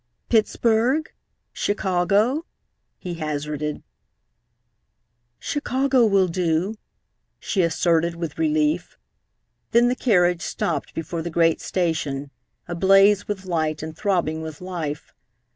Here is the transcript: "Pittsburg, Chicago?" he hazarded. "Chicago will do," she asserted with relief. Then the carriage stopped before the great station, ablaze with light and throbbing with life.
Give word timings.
"Pittsburg, 0.29 1.11
Chicago?" 1.53 2.47
he 2.97 3.13
hazarded. 3.19 3.83
"Chicago 5.37 6.07
will 6.07 6.27
do," 6.27 6.73
she 7.39 7.61
asserted 7.61 8.15
with 8.15 8.39
relief. 8.39 8.97
Then 9.73 9.89
the 9.89 9.95
carriage 9.95 10.41
stopped 10.41 10.95
before 10.95 11.21
the 11.21 11.29
great 11.29 11.61
station, 11.61 12.31
ablaze 12.67 13.27
with 13.27 13.45
light 13.45 13.83
and 13.83 13.95
throbbing 13.95 14.41
with 14.41 14.59
life. 14.59 15.13